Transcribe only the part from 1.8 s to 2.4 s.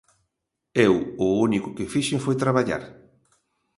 fixen foi